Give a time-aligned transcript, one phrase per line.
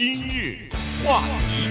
[0.00, 0.56] 今日
[1.04, 1.68] 话题，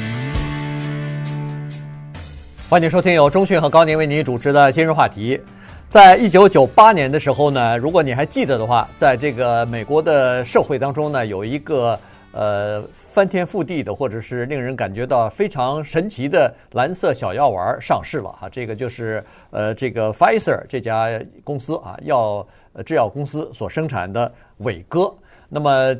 [2.70, 5.42] 欢迎收听由钟讯和高宁为您主持的今日话题。
[5.90, 12.00] 在一九九八年的时候呢，如果你还记得的话，在这个美国的社会当中呢，有一个
[12.32, 18.48] 呃翻天覆地的，或者是令人感觉到非常神奇的蓝色小药丸上市了哈。
[18.48, 22.48] 这个就是呃这个 Fizer 这家公司啊，药
[22.86, 25.12] 制药公司所生产的伟哥。
[25.52, 25.96] 那么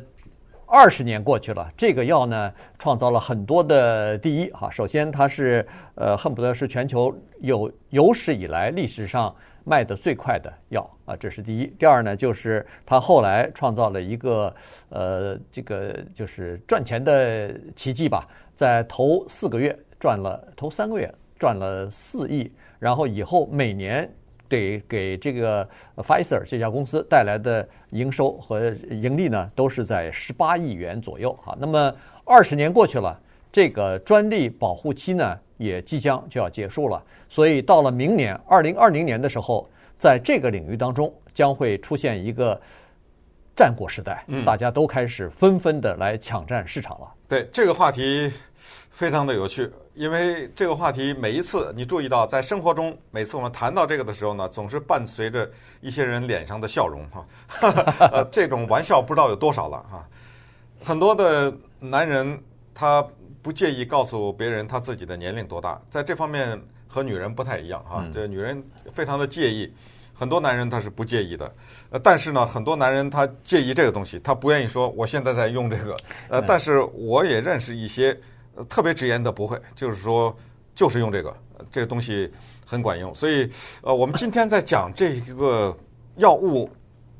[0.72, 4.70] 二十年过去了，这个药呢创造了很多的第一哈。
[4.70, 9.34] 首先，它是呃恨不得是全球有有史以来历史上
[9.64, 11.66] 卖的最快的药啊，这是第一。
[11.76, 14.54] 第二呢，就是它后来创造了一个
[14.90, 22.48] 呃这个就是赚钱的奇迹吧，在头四个月赚了，头三个月赚了四亿，
[22.78, 24.08] 然后以后每年。
[24.50, 31.56] 对，给这个 Pfizer 这家公司带来的营收和盈利呢，都是在十八亿元左右哈。
[31.60, 33.16] 那么二十年过去了，
[33.52, 37.00] 这个专利保护期呢，也即将就要结束了。
[37.28, 42.60] 所以到了明年二零二零年的时候，在这个领域当中将会出现一个
[43.54, 47.06] 战国时代，大家都开始纷纷的来抢占市场了。
[47.28, 48.32] 对，这个话题
[49.00, 49.66] 非常的有趣。
[49.94, 57.26] 因为这个话题，每一次你注意到，在生活中，每次我们谈到这个的时候呢，总是伴随着一些人脸上的笑容哈。
[58.12, 60.06] 呃，这种玩笑不知道有多少了哈。
[60.84, 62.38] 很多的男人
[62.74, 63.02] 他
[63.40, 68.04] 不介意告诉别人他自己的年龄多大，在这方面和女人不太一样哈。
[68.12, 69.72] 这女人非常的介意，
[70.12, 71.50] 很多男人他是不介意的。
[71.88, 75.96] 呃，但是呢，很多男人他介意这个东西，他不愿意说我现在在用这个。
[76.28, 78.14] 呃，但是我也认识一些。
[78.68, 80.36] 特别直言的不会，就是说，
[80.74, 81.34] 就是用这个，
[81.70, 82.30] 这个东西
[82.66, 83.14] 很管用。
[83.14, 83.50] 所以，
[83.82, 85.74] 呃，我们今天在讲这个
[86.16, 86.70] 药物，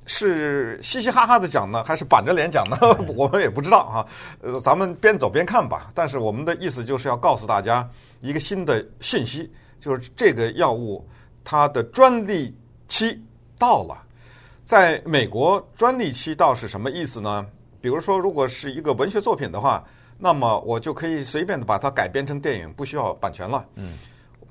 [0.07, 2.77] 是嘻嘻哈哈的讲呢，还是板着脸讲呢？
[3.17, 4.07] 我们也不知道哈。
[4.43, 5.91] 呃，咱们边走边看吧。
[5.95, 7.89] 但是我们的意思就是要告诉大家
[8.21, 11.09] 一个新的信息，就是这个药物
[11.43, 12.55] 它的专利
[12.89, 13.19] 期
[13.59, 14.03] 到了。
[14.65, 17.47] 在美国，专利期到是什么意思呢？
[17.81, 19.83] 比如说，如果是一个文学作品的话。
[20.23, 23.65] 那么我就可以随便的把它改编成电影，不需要版权了。
[23.77, 23.95] 嗯，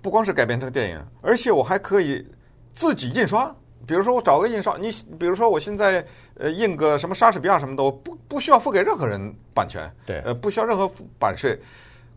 [0.02, 2.28] 不光是改编成电影，而且我还可以
[2.74, 3.56] 自己印刷。
[3.86, 6.04] 比如说我找个印刷，你比如说我现在
[6.36, 9.88] 呃印个什么莎士比亚什么的，我不不需要付给任何人版权。
[10.06, 11.58] 对，呃不需要任何版税。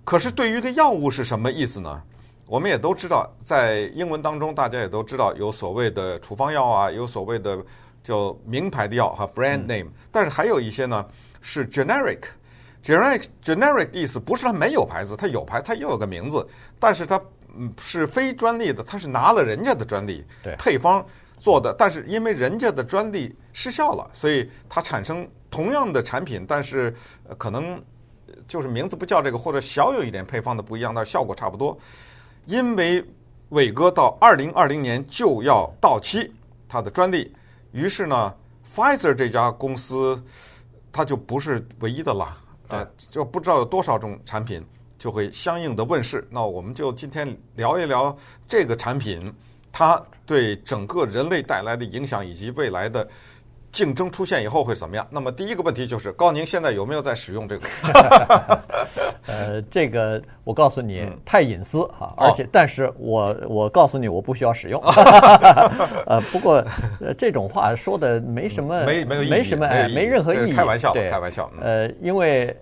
[0.03, 2.03] 可是对于一个药物是什么意思呢？
[2.47, 7.59] 我们也都知道，在英文当中大家也都知道有所谓的处方药啊，有所谓的
[8.03, 11.07] 叫名牌的药哈 brand name，嗯，但是还有一些呢
[11.41, 12.21] 是 generic。
[12.83, 16.47] Generic generic 意思不是它没有牌子，它有牌，它又有个名字，
[16.79, 17.21] 但是它
[17.57, 21.05] 嗯是非专利的，它是拿了人家的专利，对，配方
[21.37, 26.95] 做的，但是因为人家的专利失效了，所以它产生同样的产品，但是
[27.39, 27.83] 可能
[28.49, 31.79] 就是名字不叫这个，或者小有一点配方的不一样，但是效果差不多。
[32.47, 33.05] 因为
[33.51, 36.33] 伟哥到二零二零年就要到期，
[36.69, 37.33] 他的专利，
[37.71, 38.35] 于是呢
[38.75, 40.21] ，Pfizer 这家公司
[40.91, 42.39] 它就不是唯一的了。
[42.73, 44.65] 呃，就不知道有多少种产品
[44.99, 46.27] 就会相应的问世。
[46.31, 48.17] 那我们就今天聊一聊
[48.49, 49.33] 这个产品，
[49.71, 53.07] 它对整个人类带来的影响，以及未来的
[53.71, 55.07] 竞争出现以后会怎么样。
[55.11, 57.69] 那么第一个问题就是，高宁现在有没有在使用这个？
[59.27, 64.81] 呃，这个我告诉你，太隐私哈，而且，但是我我告诉你，我不需要使用。
[66.07, 66.65] 呃，不过
[67.17, 71.51] 这种话说的没什么，没没有意义，没什么哎，没任何意义，开玩笑，对，开玩笑。
[71.61, 72.57] 呃，因为。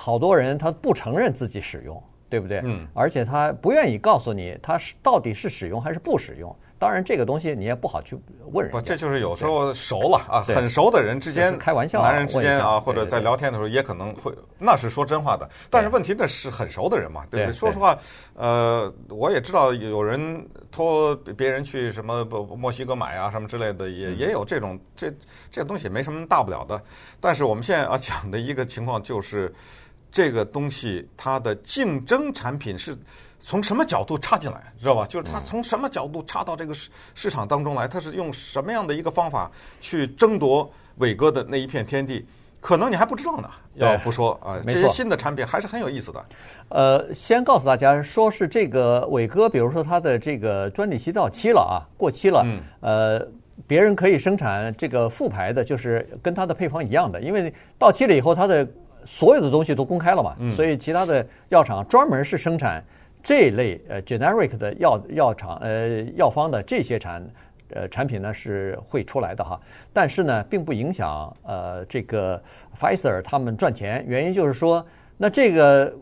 [0.00, 2.60] 好多人他不承认自己使用，对不对？
[2.62, 2.86] 嗯。
[2.94, 6.54] 而且他不愿意告诉你他是到底是使用还是不使用。
[6.78, 8.16] 当然，这个东西你也不好去
[8.52, 8.70] 问人。
[8.70, 15.48] 不，这就是有时候熟了啊，很熟的人之间开玩笑，男人之间啊，或者在聊天的时候也可能会，那是说真话的。
[15.68, 17.52] 但是问题那是很熟的人嘛，对不对？
[17.52, 17.98] 说实话，
[18.34, 22.24] 呃，我也知道有人托别人去什么
[22.56, 25.12] 墨西哥买啊什么之类的，也也有这种这
[25.50, 26.80] 这东西没什么大不了的。
[27.20, 29.52] 但是我们现在要讲的一个情况就是。
[30.10, 32.96] 这个东西它的竞争产品是
[33.40, 35.06] 从什么角度插进来，知道吧？
[35.06, 39.50] 就是它从什么角度插到这个市市场当中来，它是用什么样的一个方法
[39.80, 42.26] 去争夺伟哥的那一片天地？
[42.60, 43.48] 可能你还不知道呢。
[43.74, 46.24] 要不说啊，这些新的产品还是很有意思的。
[46.70, 52.42] 呃，先告诉大家，说是这个伟哥，比如说它的这个专利期到期了啊，过期了。
[52.44, 52.60] 嗯。
[52.80, 53.28] 呃，
[53.66, 58.66] 别人可以生产这个复牌的，就是跟它的配方一样的，因为到期了以后，它的。
[59.06, 62.84] 所有的东西都公开了嘛，嗯所以其他的药厂专门是生产
[63.22, 67.26] 这类呃 generic 的药药厂呃药方的这些产
[67.74, 69.60] 呃产品呢是会出来的哈，
[69.92, 72.42] 但是呢并不影响呃这个
[72.76, 74.84] Pfizer 他们赚钱，原因就是说，
[75.16, 75.94] 那这个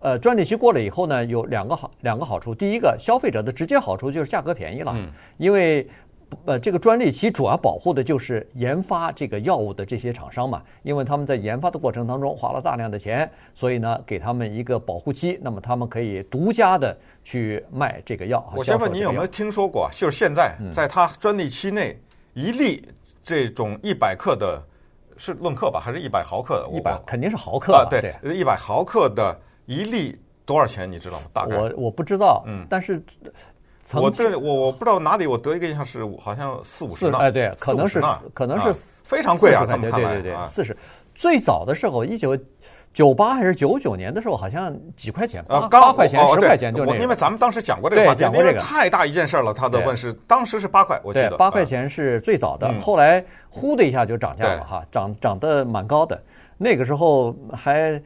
[0.00, 4.94] 呃专利期过了以后呢，有两个好两个好处，第一个消费者的直接好处就是价格便宜了，
[5.36, 5.88] 因为。
[6.44, 18.46] 呃，这个专利其主要保护的就是研发这个药物的这些厂商嘛，因为他们在研发的过程当中花了大量的钱，所以呢，给他们一个保护期，那么他们可以独家的去卖这个药。
[18.54, 21.98] 我先问你有没有听说过，就是现在在他专利期内，
[22.34, 22.86] 一粒
[23.22, 24.62] 这种一百克的，
[25.16, 26.76] 是论克吧，还是一百毫克的？
[26.76, 30.90] 一百肯定是毫克啊，对，一百毫克的一粒多少钱？
[30.90, 31.26] 你知道吗？
[31.32, 33.02] 大概我我不知道，嗯，但是。
[33.94, 38.02] 我这我我不知道哪里，我得一个印象是好像四五十呢，哎对，可能是
[38.34, 40.76] 可能是非常贵啊，他们看来对对对，四十。
[41.14, 42.36] 最早的时候，一九
[42.92, 46.98] 九八还是九九年的时候，好像几块钱，八八块钱十块钱就那个。
[46.98, 56.20] 因为咱们当时讲过这个话题，讲过这个太大一件事了，他的问世当时是八块，我记得八块钱是最早的，后来呼的一下就涨价了哈，涨涨得蛮高的。
[56.56, 58.00] 那个时候还。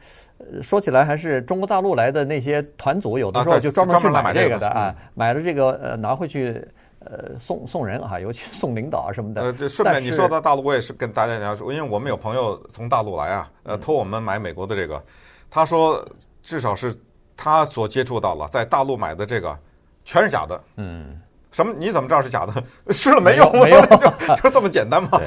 [0.61, 6.65] 说起来还是中国大陆来的那些团组，有的时候就专门去买这个的啊， 买了这个呃拿回去
[6.99, 9.41] 呃送送人啊，尤其送领导啊什么的。
[9.41, 15.01] 呃，这顺便你说到大陆，我也是跟大家讲说，因为我们有朋友从大陆来啊，呃托我们买美国的这个，
[15.49, 16.05] 他说
[16.41, 16.95] 至少是
[17.35, 19.57] 他所接触到了，在大陆买的这个
[20.05, 20.61] 全是假的。
[20.77, 21.19] 嗯。
[21.53, 21.73] 什么？
[21.77, 22.53] 你怎么知道是假的？
[22.91, 25.21] 试了没用，没有，就 就这么简单吗？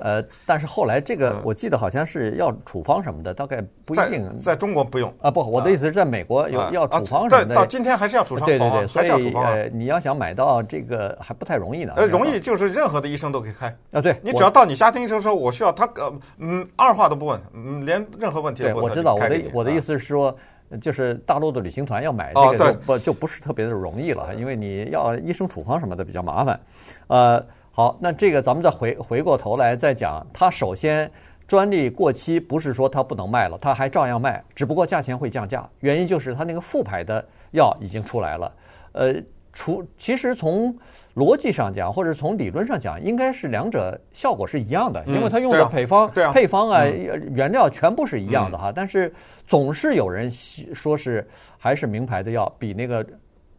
[0.00, 4.28] 呃，但是后来这个，我记得好像是要处方什么的，大概不一定。
[4.36, 7.54] 在，在中国不用啊，不，我的意思是在美国有要处方什么的。
[7.54, 11.94] 到今天还是要处方，对对对，所以呃，你要想买到这个还不太容易呢。
[11.96, 18.84] 呃，容易就是任何的医生都可以开啊，对，你只要到你家庭医生说，我需要他呃嗯，二话都不问，嗯，连任何问题都不问。
[18.84, 20.36] 我知道，我的我的意思是说。
[20.80, 26.60] 就是大陆的旅行团要买这个就不就不是特别的容易了，因为你要医生处方什么的比较麻烦。
[27.08, 31.10] 呃，好，那这个咱们再回回过头来再讲，它首先
[31.48, 38.52] 专利过期不是说它不能卖了，它还照样卖，只不过价钱会降价，原因就是它那个复牌的药已经出来了。
[38.92, 39.14] 呃，
[39.52, 40.76] 除其实从
[41.20, 49.12] 逻辑上讲，或者从理论上讲，应该是两者效果是一样的，因为它用的配方、配方啊、原料全部是一样的哈，但是。
[49.50, 51.26] 总是有人说是
[51.58, 53.04] 还是名牌的药比那个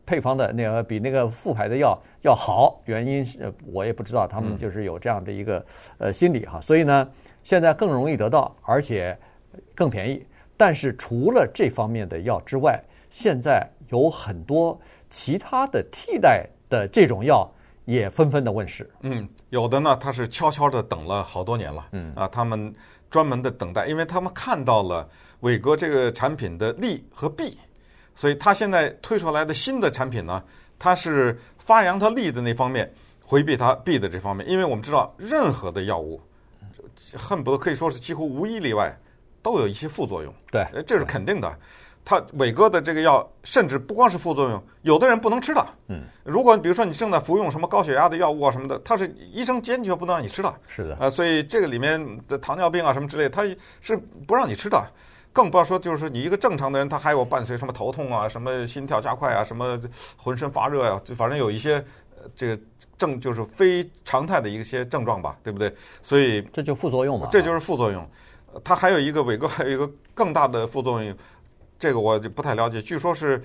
[0.06, 5.66] 配方的那个比那个副牌的药要好，原因是我也不知道，他们就是有这样的一个
[5.98, 7.06] 呃心理哈，所以呢，
[7.44, 9.18] 现在更容易得到，而且
[9.76, 10.26] 更便宜。
[10.56, 14.80] 但是除了这方面的药之外，现在有很多
[15.10, 17.48] 其他的替代的这种药
[17.86, 18.90] 也纷纷的问世。
[19.02, 21.88] 嗯，有的呢，他是悄悄的等了好多年了。
[21.92, 22.74] 嗯啊，他们
[23.12, 25.08] 专门的等待，因为他们看到了。
[25.42, 27.58] 伟哥这个产品的利和弊，
[28.14, 30.44] 所以他现在推出来的新的产品呢，
[30.78, 32.88] 它是发扬它利的那方面，
[33.26, 34.48] 回避它弊的这方面。
[34.48, 36.22] 因为我们知道，任何的药物，
[37.16, 38.96] 恨不得可以说是几乎无一例外，
[39.42, 40.32] 都有一些副作用。
[40.52, 41.58] 对，这是肯定的。
[42.04, 45.66] 他伟哥的这个药，甚至不光是副作用，有的人不能吃的。
[45.88, 50.54] 嗯，如果比如说你正在服用什么高血压的药物啊什么的，他是医生坚决不能让你吃的。
[50.68, 50.98] 是的。
[51.00, 53.44] 呃，所以这个里面的糖尿病啊什么之类，他
[53.80, 53.96] 是
[54.28, 54.84] 不让你吃的。
[55.34, 59.80] 更不要说，就是你一个正常的人，他还有伴随什么头痛啊，什么心跳加快啊，什么
[60.18, 61.82] 浑身发热呀、啊，就反正有一些
[62.36, 62.62] 这个
[62.98, 65.74] 症，就是非常态的一些症状吧，对不对？
[66.02, 68.06] 所以这就副作用嘛，这就是副作用。
[68.62, 71.16] 它还有一个伟哥，还有一个更大的副作用，
[71.82, 72.80] 这个我就不太了解。
[72.80, 73.42] 据说是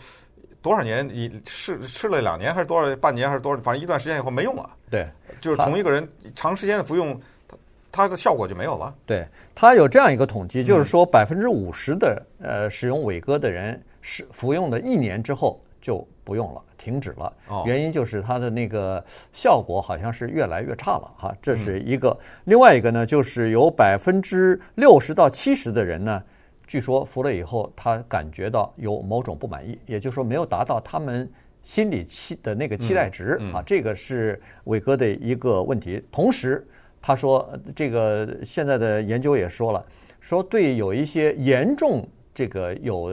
[0.60, 4.68] 多少年，你吃吃了两年还是多少半年还是多少，反正一段时间以后没用了。
[4.90, 5.08] 对，
[5.40, 7.18] 就是同一个人长时间的服用。
[7.48, 7.56] 它
[8.02, 8.94] 它的效果就没有了。
[9.06, 17.32] 对，它有这样一个统计，就是说百分之五十的呃使用伟哥的人是服用了一年之后就不用了，停止了。
[17.64, 19.02] 原因就是它的那个
[19.32, 22.14] 效果好像是越来越差了哈，这是一个。
[22.44, 26.22] 另外一个呢，就是有百分之六十到七十的人呢，
[26.66, 31.30] 据说服了以后他感觉到有某种不满意，也就是说没有达到他们
[31.62, 36.02] 心理期的那个期待值啊，这个是伟哥的一个问题。
[36.10, 36.66] 同时。
[36.98, 39.86] 他说：“这个现在的研究也说了，
[40.18, 42.04] 说对有一些严重
[42.36, 43.10] 这个有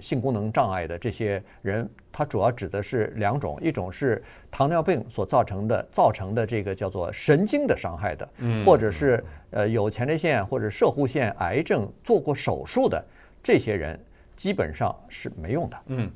[0.00, 8.26] 性功能障碍的这些人，他主要指的是两种，一种是糖尿病所造成的造成的这个叫做神经的伤害的，
[8.64, 13.04] 或者是呃有前列腺或者射护腺癌症做过手术的
[13.42, 14.00] 这些人，
[14.34, 16.10] 基本上是没用的。”嗯，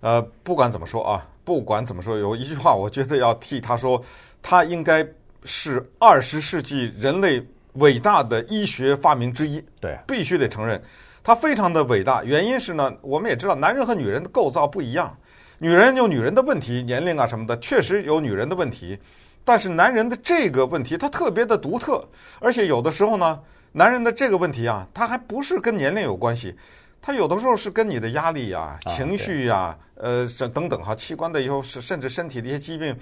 [0.00, 4.00] 呃，不管怎么说啊，不管怎么说，有一句话我觉得要替他说，
[4.42, 5.04] 他应该。
[5.46, 10.80] 是二十世纪人类伟大的医学发明之一，对，必须得承认，
[11.24, 12.22] 它非常的伟大。
[12.22, 15.16] 原因是呢，我们也知道，男人和女人的构造不一样，
[15.58, 18.98] 女人有女人的问题，年龄啊什么的，确实有女人的问题。
[19.42, 22.06] 但是男人的这个问题他特别的独特，
[22.40, 23.40] 而且有的时候呢，
[23.72, 26.54] 男人的这个问题啊，他还不是跟年龄有关系，
[27.00, 32.94] 他有的时候是跟你的压力呀、情绪呀、呃这等等哈，器官的以后甚至身体的一些疾病。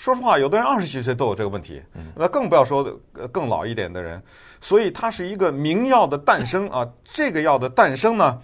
[0.00, 1.82] 说实话，有的人二十几岁都有这个问题，
[2.16, 2.82] 那更不要说
[3.30, 4.22] 更老一点的人。
[4.58, 8.38] 所以它是一个名药的诞生啊，这个药的诞生呢，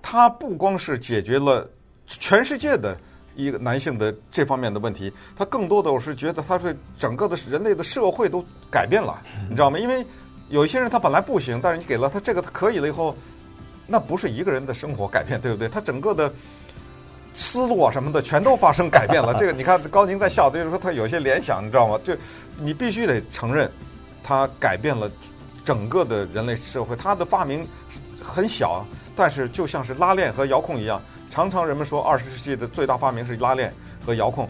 [0.00, 1.68] 它不光是解决了
[2.06, 2.96] 全世界的。
[3.34, 9.78] 一个男性的这方面的问题，它更多的我是觉得它是整个的人类的社会都改变了，你知道吗？
[9.78, 10.04] 因为
[10.48, 13.14] 有一些人他本来不行，但是你给了他这个他可以了以后，
[13.86, 15.66] 那不是一个人的生活改变，对不对？
[15.66, 16.30] 他整个的
[17.32, 19.34] 思路啊什么的全都发生改变了。
[19.34, 21.98] 这个你看高宁在笑，就是说他有些联想，你知道吗？
[22.04, 22.14] 就
[22.58, 23.70] 你必须得承认，
[24.22, 25.10] 他改变了
[25.64, 26.94] 整个的人类社会。
[26.96, 27.66] 他的发明
[28.22, 28.84] 很小，
[29.16, 31.00] 但是就像是拉链和遥控一样。
[31.30, 33.72] 常常人们说，二十世纪的最大发明是拉链
[34.04, 34.48] 和遥控。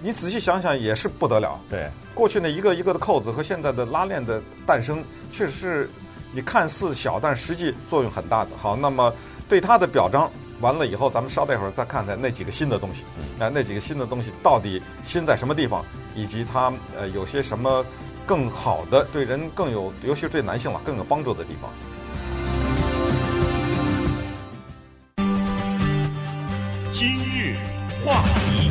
[0.00, 1.58] 你仔细想想，也是不得了。
[1.70, 5.90] 对，过去那一个一个的扣子和现在的拉链的诞生，确实是
[6.32, 8.50] 你看似小，但实际作用很大的。
[8.56, 9.12] 好，那么
[9.48, 13.04] 对它的表彰完了以后，咱们稍待会儿再看看那几个新的东西。
[13.38, 15.84] 啊，那几个新的东西到底新在什么地方，
[16.14, 17.84] 以及它呃有些什么
[18.24, 21.70] 更好的，对人更有，尤其是对男性了更有帮助的地方。
[26.90, 27.56] 今日
[28.04, 28.70] 话题，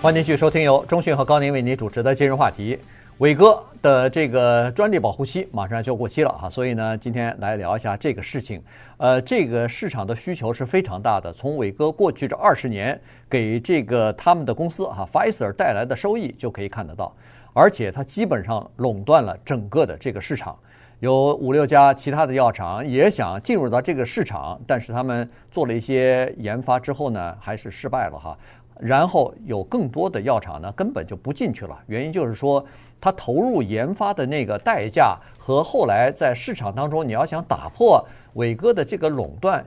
[0.00, 2.78] 欢迎继续收听由中讯和高宁为您主持的今日话题。
[3.18, 8.62] 伟哥的这个专利保护期马上就要过期了哈，所以呢，今天来聊一下这个事情。
[8.96, 11.32] 呃，这个市场的需求是非常大的。
[11.32, 17.12] 从伟哥过去这二十年给这个他们的公司哈，Pfizer 带来的收益就可以看得到，
[17.52, 20.56] 而且它基本上垄断了整个的这个市场。
[21.00, 28.36] 有五六家其他的药厂也想进入到这个市场，但是他们做了一些研发之后呢，还是失败了哈。
[28.80, 31.78] 然后有更多的药厂呢，根本就不进去了。
[31.86, 32.64] 原因就是说，
[33.00, 38.04] 他投入研发的那个代价和后来在市场当中，你要想打破
[38.34, 39.64] 伟哥的这个垄断，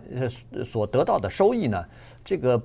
[0.52, 1.84] 呃，所得到的收益呢，
[2.24, 2.62] 这个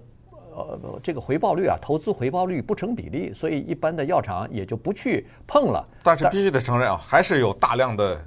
[0.55, 5.85] 呃，这个回报率啊，投资回报率不成比例，所以一般的药厂也就不去碰了。
[6.03, 8.19] 但是必须得承认啊，还是有大量的。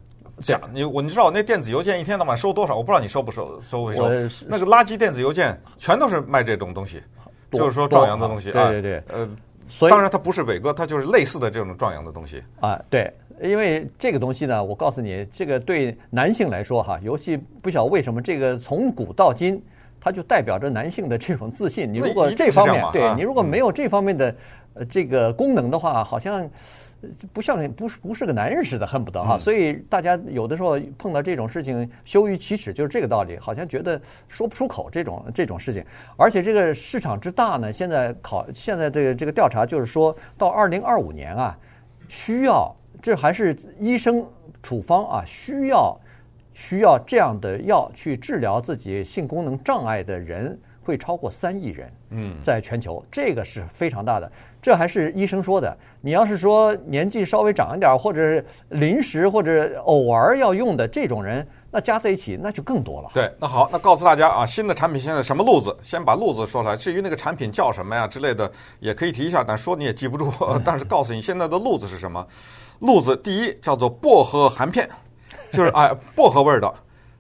[0.42, 2.74] 假你我你知道那电子邮件一天到晚收多少？
[2.74, 4.08] 我不知道你收不收收回收。
[4.48, 7.04] 那个垃圾电子邮件全都是卖这种东西，
[7.52, 8.70] 就是说壮阳的东西啊。
[8.70, 9.30] 对对对，呃，
[9.68, 12.80] 所以当然它不是伟哥，它就是类似的这种壮阳的东西啊。
[12.90, 19.62] 对，因为这个东西呢，我告诉你，这个对男性来说哈，尤其不晓得为什么这个从古到今，
[20.00, 21.92] 它就代表着男性的这种自信。
[21.92, 24.36] 你如果这方面对你如果没有这方面的
[24.74, 26.50] 呃这个功能的话，好像。
[27.32, 35.84] 不像不是不是个男人似的，恨不得哈，所以大家有的时候碰到这种事情羞于启齿，就是这个道理，好像觉得说不出口这种这种事情。
[36.18, 41.58] 而且这个市场之大呢，现在考现在这个这个调查就是说到二零二五年啊，
[42.08, 44.26] 需要这还是医生
[44.62, 45.98] 处方啊，需要
[46.54, 51.92] 需要这样的药去治疗自己性功能障碍的人会超过三亿人。
[52.10, 54.30] 嗯，在全球这个是非常大的。
[54.62, 55.76] 这还是医生说的。
[56.02, 63.10] 你要是说年纪稍微长一点，或者是临时或者偶尔要用的这种人，那加在一起那就更多了。
[63.14, 65.76] 对，那好，那告诉大家啊，新的产品现在什么路子？
[65.82, 66.76] 先把路子说出来。
[66.76, 68.50] 至于那个产品叫什么呀之类的，
[68.80, 70.32] 也可以提一下，但说你也记不住。
[70.64, 72.26] 但是告诉你现在的路子是什么？
[72.80, 74.90] 路子第一叫做薄荷含片，
[75.52, 76.74] 就是哎薄荷味儿的，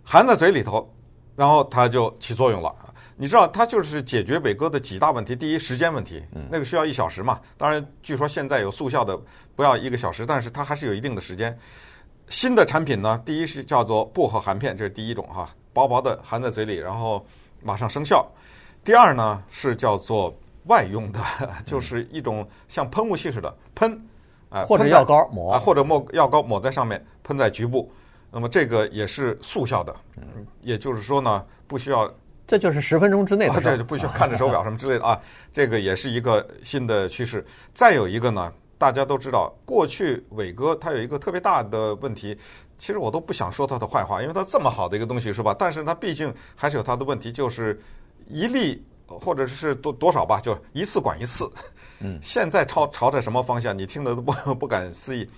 [0.04, 0.90] 含在嘴里头，
[1.36, 2.74] 然后它就起作用了。
[3.22, 5.36] 你知道，它就是解决伟哥的几大问题。
[5.36, 7.38] 第一，时间问题，那个需要一小时嘛。
[7.58, 9.20] 当然，据说现在有速效的，
[9.58, 11.56] 不要一个小时，但是它还是有一定的时间。
[12.30, 17.26] 新的产品呢，第一是叫做薄荷含片，这是第一种哈，薄薄的含在嘴里，然后
[17.62, 18.26] 马上生效。
[18.86, 20.34] 第二呢是叫做
[20.68, 21.20] 外用的，
[21.68, 24.02] 就是一种像喷雾器似的喷，
[24.48, 27.92] 啊，或者药膏抹啊，或者抹药膏抹在上面，喷在局部。
[28.32, 29.94] 那么这个也是速效的，
[30.62, 32.10] 也就是说呢，不需要。
[32.50, 35.22] 这就是十分钟之内的，这就不需要看着手表什么之类的啊。
[35.54, 37.46] 这个也是一个新的趋势。
[37.76, 42.36] 再有一个呢，大家都知道，过去伟哥他有一个特别大的问题，
[42.76, 45.56] 其实我都不想说他的坏话，因为他这么好的一个东西是吧？
[45.60, 47.80] 但是他毕竟还是有他的问题，就是
[48.28, 51.48] 一粒或者是多多少吧，就一次管一次。
[52.00, 53.78] 嗯，现在朝朝着什么方向？
[53.78, 55.30] 你听得都不不敢思议，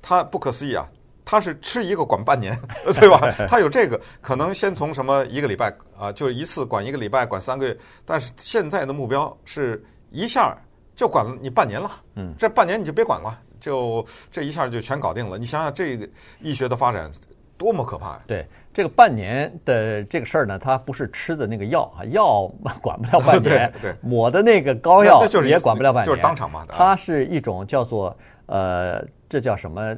[0.00, 0.86] 他不可思议啊。
[1.26, 2.56] 他是吃一个管半年，
[2.98, 3.20] 对吧？
[3.48, 7.76] 他有这个可能，先从什么一个礼拜啊，就一次管一个礼拜，管三个月。
[8.04, 10.56] 但是现在的目标是一下
[10.94, 15.36] 就管了你半年了，嗯，这半年你就别管了，就这一下就全搞定了。
[15.36, 16.08] 你想想这个
[16.40, 17.10] 医学的发展
[17.58, 18.20] 多么可怕呀！
[18.26, 18.46] 对。
[18.72, 22.46] 这个半年的这个事儿呢，它不是吃的那个药啊，药
[22.82, 26.66] 管不了半年， 对，对抹的那个膏药也管不了半年，就是当场嘛。
[26.68, 28.14] 它是一种叫做
[28.44, 29.96] 呃，这叫什么？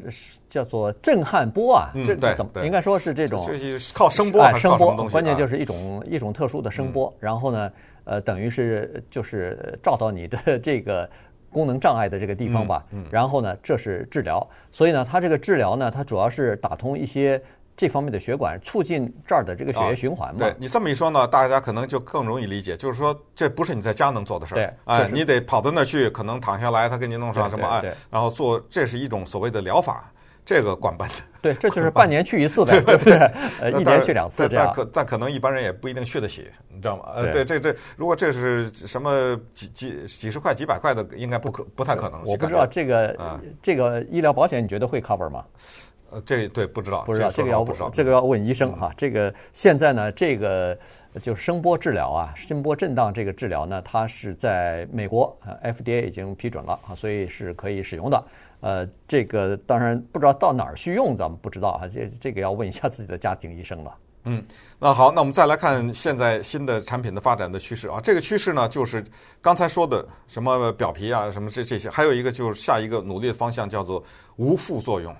[0.48, 1.90] 叫做震撼波啊？
[1.94, 3.44] 嗯、这怎么应该说是这种？
[3.54, 5.10] 是靠声波还是靠什么东西？
[5.10, 7.72] 声波，关键就是一种一种特殊的声波，嗯、然后呢，
[8.04, 11.08] 呃，等于是就是照到你的这个。
[11.50, 17.40] 功能障碍的这个地方吧，嗯，嗯，然后呢，这是治疗，所以呢，它这个治疗呢，它主要是打通一些
[17.78, 20.40] 这方面的血管，促进这儿的这个血液循环嘛。
[20.40, 30.12] 对，你这么一说呢，大家可能就更容易理解，就是说这不是你在家能做的事儿，对，哎，你得跑到那儿去，可能躺下来，他给你弄上什么哎，然后做，这是一种所谓的疗法。
[30.44, 33.18] 这个管办的，对，这就是 半年去一次的，对不对？
[33.60, 34.64] 呃， 一年去两次这样。
[34.64, 37.04] 但可但可能一般人也不一定去得起，你知道吗？
[37.16, 42.18] 呃，对，这这，如果这是什么几几几十块、几百块的，应该不可不太可能。
[42.24, 45.44] 我不知道这个这个医疗保险，你觉得会 cover 吗？
[46.10, 48.90] 呃，这对不知道，不知道这个要问这个要问医生哈。
[48.96, 50.76] 这个现在呢，这个
[51.22, 58.24] 就是声波治疗啊，声波震荡这个治疗呢，它是在美国 FDA 已经批准了啊，所以是可以使用的。
[58.60, 61.86] 呃，这个当然不知道到哪儿去用，咱们不知道啊。
[61.86, 63.94] 这这个要问一下自己的家庭医生了。
[64.24, 64.42] 嗯，
[64.78, 68.00] 那好，那我们再来看现在新的产品的发展的趋势啊。
[68.02, 69.04] 这个趋势呢，就是
[69.40, 74.02] 刚才说的什么表皮啊，什么这这些，还有一个就是下一个努力的方向叫做
[74.36, 75.14] 无副作用。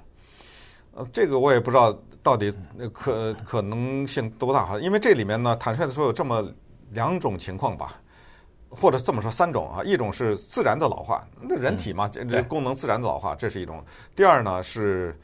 [0.99, 2.52] 呃，这个我也不知道到底
[2.93, 6.45] 可可能性多大哈，因为这里面呢，坦率的说有这么
[6.90, 7.95] 两种情况吧。
[8.71, 13.83] 或者这么说，三种啊，一种是自然的老化，那人体嘛，这这功能自然的老化，这是一种。
[14.14, 15.19] 第二呢是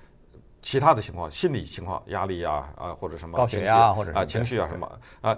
[0.62, 4.90] 其他的情况，心理情况，压力啊啊或者什么高血压或者啊情绪啊什么
[5.21, 5.37] 啊，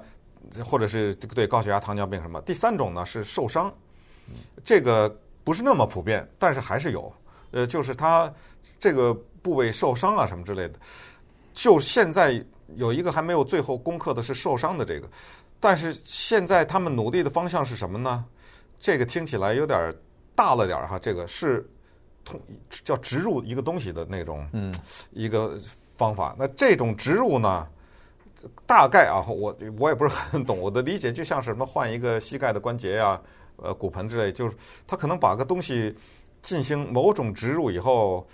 [0.64, 2.40] 或者是对高血压、糖尿病什么。
[2.43, 3.75] 第三种呢是受伤，
[4.62, 5.12] 这个
[5.43, 7.12] 不是那么普遍，但是还是有。
[7.50, 8.33] 呃，就是他
[8.78, 9.12] 这个
[9.47, 10.75] 部位受伤啊什么之类的，
[11.55, 15.09] 就现在有一个还没有最后攻克的是受伤的这个。
[15.61, 18.25] 但是现在他们努力的方向是什么呢？
[18.81, 19.95] 这个听起来有点
[20.35, 20.99] 大了点儿哈。
[20.99, 21.65] 这个是
[22.25, 22.41] 通
[22.85, 24.75] 叫植入一个东西的那种，嗯，
[25.12, 25.57] 一个
[25.97, 26.35] 方法。
[26.37, 27.67] 那这种植入呢，
[28.67, 30.59] 大概啊，我我也不是很懂。
[30.59, 33.21] 我的理解就像是什么换一个膝盖的关节呀，
[33.57, 34.57] 呃，骨盆之类，就是
[34.88, 35.97] 他可能把个东西
[36.42, 38.27] 进行某种植入以后。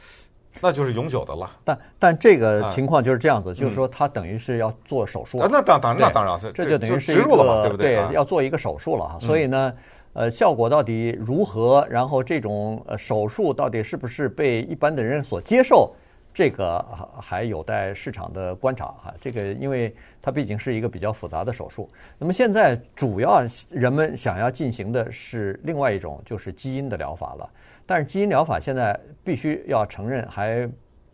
[0.60, 7.96] 那就是永久的了，但但这个情况就是这样子，啊、就是说他等于是要做手术，啊、那当当然那当然，这就等于是植入了嘛，对不对？
[7.96, 9.18] 对，要做一个手术了哈。
[9.20, 9.74] 所以呢，
[10.12, 11.86] 呃，效果到底如何？
[11.90, 15.92] 然后这种呃手术到底是不是被一般的人所接受？
[16.34, 16.82] 这个
[17.20, 19.12] 还有待市场的观察哈。
[19.20, 21.90] 这个因为它毕竟是一个比较复杂的手术。
[22.18, 27.50] 那么现在主要人们想要进行的是另外一种，就是基因的疗法了。
[27.86, 30.68] 但是基因疗法现在必须要承认还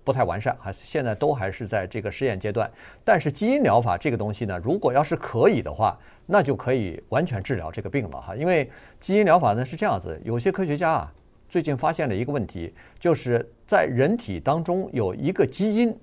[0.04, 2.70] 不太完善，还现在都还是在这个试验阶段。
[3.04, 8.34] 但是基因疗法这个东西呢，如果要是可以的话，那就可以完全治疗这个病了哈。
[8.34, 11.12] 因为基因疗法呢是这样子，有些科学家啊
[11.48, 15.94] 最近发现了一个问题，就是在人体当中有一个基因，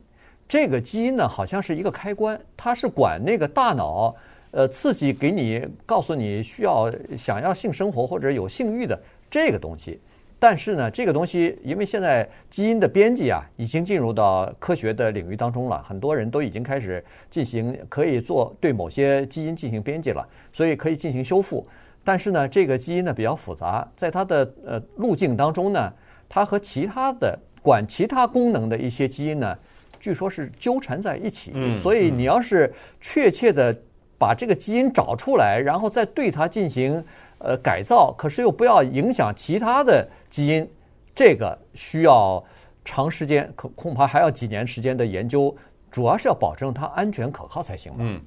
[0.48, 4.16] 这个基因呢好像是一个开关，它是管那个大脑
[4.52, 9.00] 呃刺激给你，告诉你需要想要性生活或者有性欲的
[9.30, 10.00] 这个东西。
[10.48, 21.68] 但是呢，这个东西因为现在基因的编辑啊，已经进入到科学的领域当中了，很多人都已经开始进行可以做对某些基因进行编辑了，所以可以进行修复。
[22.04, 25.92] 但是呢，这个基因呢比较复杂，在它的呃路径当中呢，
[26.30, 29.58] 它和其他的管其他功能的一些基因呢，
[30.00, 31.54] 据说是纠缠在一起。
[31.56, 31.76] 嗯。
[31.80, 33.76] 所以你要是确切的
[34.20, 37.04] 把这个基因找出来，然后再对它进行。
[37.38, 40.68] 呃，改造，可是又不要影响其他的基因，
[41.14, 42.44] 这个需要
[42.84, 45.56] 长时间，可恐怕还要几年时间的研究，
[45.92, 47.94] 主要是要保证它安全可靠才行。
[47.98, 48.22] 嗯，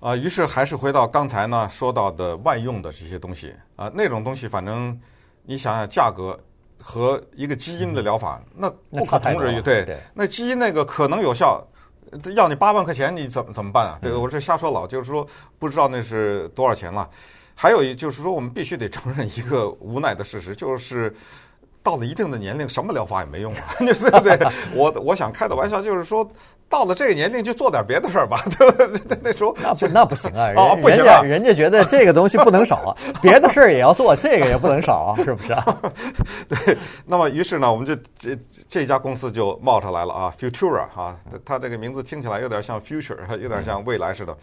[0.00, 4.98] 啊，于是还是回到刚才呢说到的外用的这些东西啊，那种东西，反正
[5.42, 6.38] 你想想，价格
[6.80, 9.60] 和一个基因的疗法，那不可同日语。
[9.60, 11.62] 对，那基因那个可能有效，
[12.34, 13.98] 要你八万块钱，你怎么怎么办啊？
[14.00, 15.26] 对，我这瞎说老，就是说
[15.58, 17.08] 不知道那是多少钱了。
[17.54, 21.14] 还有一就是说，我们必须得承认一个无奈的事实，就是
[21.82, 24.38] 到了一定的年龄，什么疗法也没用 了，对不对？
[24.74, 26.28] 我我想开的玩笑就是说，
[26.68, 29.18] 到了这个年龄就做点别的事儿吧， 对不对？
[29.22, 35.78] 那时候那不那不行啊，哦，不行啊，人家觉得这个东西不能少啊，别的事儿也要做，这个也不能少啊，是不是啊？
[36.48, 38.36] 对，那么于是呢，我们就这
[38.68, 44.36] 这家公司就冒出来了啊，Futura 啊，它这个名字听起来有点像 future，有点像未来似的。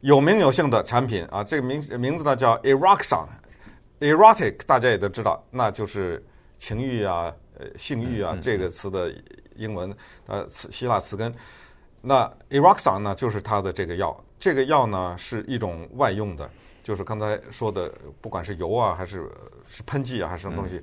[0.00, 6.24] 有名有姓的产品啊，这个名名字呢叫 Eroxon，erotic 大家也都知道，那就是
[6.56, 9.12] 情欲啊、呃性欲啊这个词的
[9.56, 9.94] 英文
[10.26, 11.34] 呃词希腊词根。
[12.00, 16.48] 那 Eroxon 呢，就是它的这个药，这个药呢是一种外用的，
[16.82, 19.30] 就是刚才说的，不管是油啊，还是
[19.66, 20.82] 是喷剂啊，还是什么东西，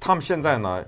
[0.00, 0.84] 他们现在呢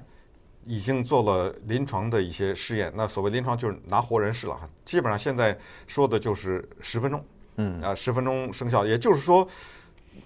[0.64, 2.92] 已经做了临床的一些试验。
[2.96, 7.24] 那所谓临床就是拿活人试了哈，基本上现在说的就是十分钟，
[7.58, 9.46] 嗯啊，十分钟生效，也就是说，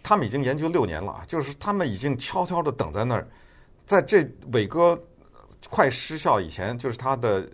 [0.00, 3.26] 他们已经研究六年了啊，就是他们已经悄悄的等在那儿，
[3.84, 4.96] 在这伟哥
[5.68, 7.44] 快失效以前，就是他的。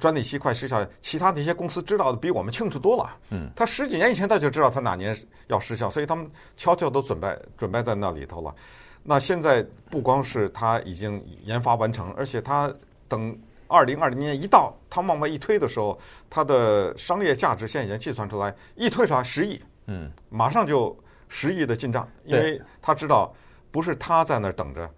[0.00, 3.14] 专利期快失效，其他的一些公司知道的比我们清楚多了。
[3.28, 5.14] 嗯，他十几年以前他就知道他哪年
[5.48, 8.54] 要失效，所以他们悄悄都准备准备在那里头了。
[9.02, 12.72] 那现在不光是他已经研发完成，而且他
[13.06, 13.38] 等
[13.72, 20.96] 二零二零年一到，他往外一推的时候，他的商业价值现在已经计算出来，一推出来十亿，嗯，马上就
[21.28, 23.34] 十亿的进账，因为他知道
[23.70, 24.88] 不是他在那儿等着，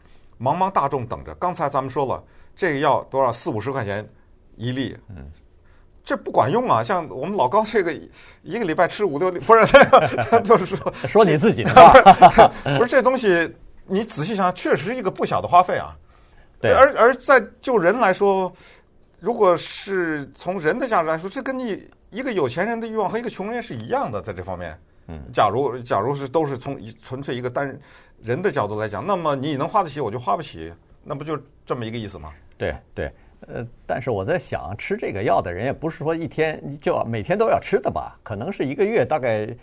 [0.40, 1.34] 茫茫大众等着。
[1.36, 2.22] 刚才咱们说了，
[2.56, 4.06] 这个药多少四五十块钱。
[4.56, 5.28] 一粒，嗯，
[6.04, 6.80] 这不管用啊！
[6.80, 7.92] 像我们老高这个
[8.44, 9.62] 一个礼拜吃五六粒，不是，
[10.44, 13.52] 就是说说你自己的话， 不是这东西，
[13.84, 15.96] 你仔细想，确实是一个不小的花费啊。
[16.68, 18.52] 对，而而在就人来说，
[19.20, 24.78] 如果是从人的价值来说，这跟你一个有钱人的欲望和一个穷人是一样的，在这方面。
[25.08, 27.78] 嗯，假如假如是都是从纯粹一个单
[28.22, 30.72] 人的角度来讲，那么你能花得起，我就花不起，
[31.02, 32.32] 那不就这么一个意思吗？
[32.56, 33.12] 对对。
[33.46, 38.18] 呃，但是我在想，吃这个药的人也不是说一天就每天都要吃的吧？
[38.22, 39.54] 可能是一个月大概呃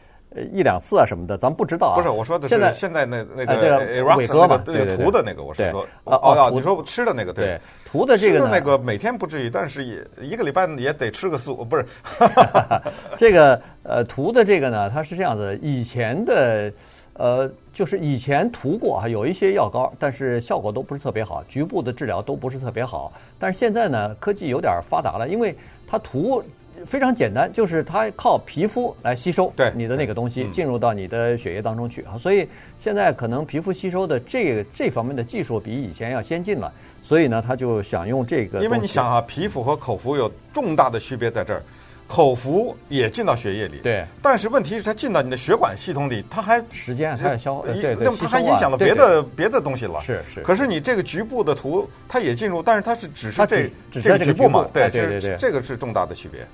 [0.52, 1.96] 一两次啊什么的，咱们不知道啊。
[1.96, 11.86] 不是，我说的是现在那那个伟哥嘛，那个涂的那个，我是说哦哦，你说吃的那个对，涂的这个那个每天不至于，但是也一个礼拜也得吃个四五，不是。
[13.17, 16.72] 这个呃涂的这个呢，它是这样子，以前的。
[17.15, 23.12] 呃，就是以前涂过啊，有一些药膏，但是效果都不是特别好，局部的治疗都不是特别好。
[23.38, 26.41] 但是现在呢，科技有点发达了，因为它涂
[26.86, 32.17] 非常简单，就是它靠皮肤来吸收你的那个东西，进入到你的血液当中去啊。
[32.20, 32.48] 所以
[32.80, 38.60] 现在可能皮肤吸收的这个这方面的技术比以前要先进了，所以呢，他就想用这个。
[38.62, 41.62] 因为你想啊，皮肤和口服有重大的区别在这儿。
[42.08, 50.41] 口服也进到血液里，对，但是问题是它进到你的血管系统里，它还时间还要消耗，对对，那么它还影响了别的别的东西了，是是。
[50.41, 56.46] 可是你这个局部的图，它也进入，但是它是只是这这个局部嘛，对对对对，这个是重大的区别。